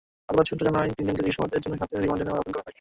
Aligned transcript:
আদালত 0.31 0.45
সূত্র 0.49 0.63
জানায়, 0.69 0.95
তিনজনকে 0.97 1.23
জিজ্ঞাসাবাদের 1.25 1.61
জন্য 1.63 1.73
সাত 1.79 1.89
দিন 1.91 1.99
রিমান্ডে 2.01 2.25
নেওয়ার 2.25 2.39
আবেদন 2.41 2.51
করা 2.55 2.63
হয়। 2.63 2.69